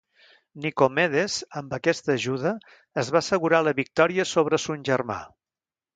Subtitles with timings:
[0.61, 2.53] Nicomedes amb aquesta ajuda
[3.03, 5.21] es va assegurar la victòria sobre son germà.